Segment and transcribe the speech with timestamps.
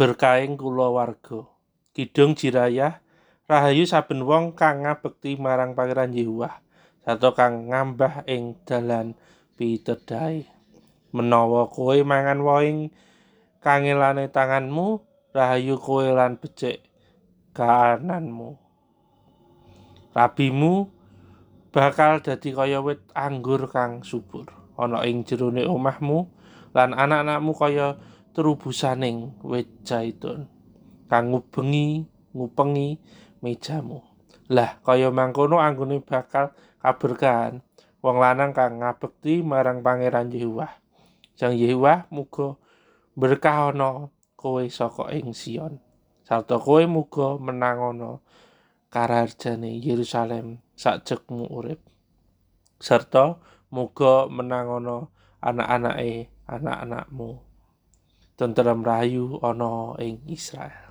[0.00, 1.44] berkahing kulawarga.
[1.92, 3.04] Kidung jirayah
[3.44, 6.64] rahayu saben wong kang ngabekti marang Pangeran Yehuwah
[7.04, 9.12] sarta kang ngambah ing dalan
[9.60, 10.48] pitedahe.
[11.12, 12.96] Menawa kowe mangan wohing
[13.60, 15.04] kangelane tanganmu,
[15.36, 16.80] rahayu kowe lan becik
[17.52, 18.56] kaananmu.
[20.16, 20.88] Rabimu
[21.76, 24.48] bakal dadi kaya wit anggur kang subur
[24.80, 26.24] ana ing jerone omahmu
[26.72, 28.00] lan anak-anakmu kaya
[28.40, 30.48] terubusaning wit zaitun
[31.12, 32.96] kang ngubengi ngupengi
[33.44, 34.00] mejamu.
[34.48, 37.60] Lah kaya mangkono anggone bakal kaberkahan
[38.00, 40.72] wong lanang kang ngabekti marang Pangeran Yehuwah.
[41.36, 42.56] Sang Yehuwah muga
[43.12, 45.76] berkahono kowe saka ing Sion.
[46.24, 48.24] Sarta kowe muga menangono
[48.88, 51.84] kararjane Yerusalem sakjekmu urip.
[52.80, 53.36] Serta
[53.68, 55.12] muga menangono
[55.44, 57.49] anak-anake anak-anakmu.
[58.40, 60.89] Tentrem rahayu ana ing Israel.